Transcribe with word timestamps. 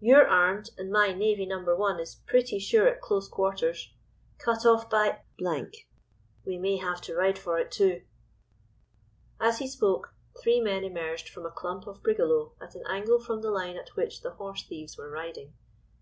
You're 0.00 0.26
armed, 0.26 0.70
and 0.78 0.90
my 0.90 1.12
"navy, 1.12 1.44
No. 1.44 1.58
1" 1.62 2.00
is 2.00 2.14
pretty 2.26 2.58
sure 2.58 2.88
at 2.88 3.02
close 3.02 3.28
quarters. 3.28 3.92
Cut 4.38 4.64
off 4.64 4.88
by—! 4.88 5.20
we 6.46 6.56
may 6.56 6.78
have 6.78 7.02
to 7.02 7.14
ride 7.14 7.38
for 7.38 7.58
it 7.58 7.70
too—' 7.70 8.02
As 9.38 9.58
he 9.58 9.68
spoke, 9.68 10.14
three 10.42 10.58
men 10.62 10.84
emerged 10.84 11.28
from 11.28 11.44
a 11.44 11.50
clump 11.50 11.86
of 11.86 12.02
brigalow 12.02 12.54
at 12.62 12.74
an 12.74 12.84
angle 12.88 13.20
from 13.20 13.42
the 13.42 13.50
line 13.50 13.76
at 13.76 13.90
which 13.94 14.22
the 14.22 14.30
'horse 14.30 14.62
thieves' 14.66 14.96
were 14.96 15.10
riding. 15.10 15.52